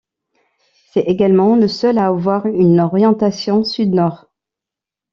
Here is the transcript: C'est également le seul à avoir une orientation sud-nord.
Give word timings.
C'est 0.89 1.01
également 1.01 1.55
le 1.55 1.67
seul 1.67 1.99
à 1.99 2.07
avoir 2.07 2.47
une 2.47 2.79
orientation 2.79 3.63
sud-nord. 3.63 4.31